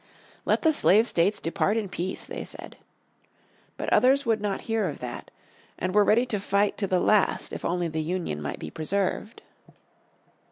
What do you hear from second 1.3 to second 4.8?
depart in peace," they said. But others would not